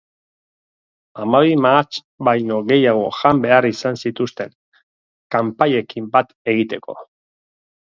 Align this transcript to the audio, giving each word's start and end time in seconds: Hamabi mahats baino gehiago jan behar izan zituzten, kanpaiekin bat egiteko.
Hamabi 1.23 1.51
mahats 1.65 1.99
baino 2.29 2.57
gehiago 2.71 3.05
jan 3.19 3.43
behar 3.45 3.69
izan 3.71 4.01
zituzten, 4.07 4.57
kanpaiekin 5.39 6.11
bat 6.19 6.35
egiteko. 6.57 7.01